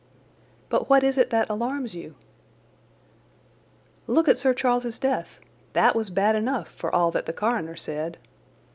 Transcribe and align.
"But 0.69 0.89
what 0.89 1.03
is 1.03 1.19
it 1.19 1.29
that 1.29 1.47
alarms 1.47 1.93
you?" 1.93 2.15
"Look 4.07 4.27
at 4.27 4.35
Sir 4.35 4.51
Charles's 4.51 4.97
death! 4.97 5.39
That 5.73 5.95
was 5.95 6.09
bad 6.09 6.35
enough, 6.35 6.69
for 6.69 6.91
all 6.91 7.11
that 7.11 7.27
the 7.27 7.33
coroner 7.33 7.75
said. 7.75 8.17